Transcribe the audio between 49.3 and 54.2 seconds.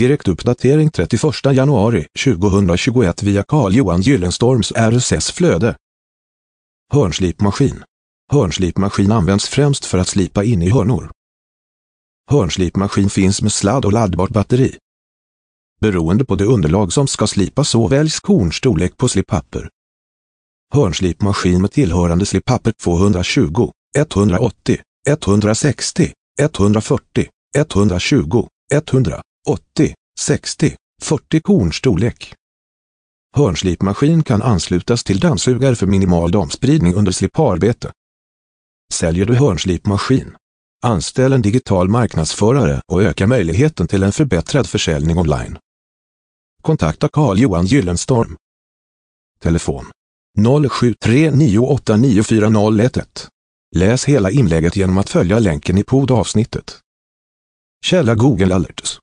Telefon 0739894011. Läs